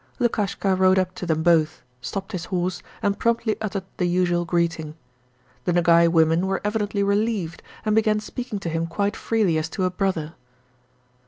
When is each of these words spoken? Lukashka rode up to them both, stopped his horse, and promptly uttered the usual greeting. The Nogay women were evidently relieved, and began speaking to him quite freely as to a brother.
Lukashka 0.19 0.73
rode 0.75 0.97
up 0.97 1.13
to 1.13 1.27
them 1.27 1.43
both, 1.43 1.83
stopped 2.01 2.31
his 2.31 2.45
horse, 2.45 2.81
and 3.03 3.19
promptly 3.19 3.55
uttered 3.61 3.83
the 3.97 4.07
usual 4.07 4.45
greeting. 4.45 4.95
The 5.65 5.73
Nogay 5.73 6.07
women 6.07 6.47
were 6.47 6.59
evidently 6.63 7.03
relieved, 7.03 7.61
and 7.85 7.93
began 7.93 8.19
speaking 8.19 8.57
to 8.61 8.69
him 8.69 8.87
quite 8.87 9.15
freely 9.15 9.59
as 9.59 9.69
to 9.69 9.83
a 9.83 9.91
brother. 9.91 10.33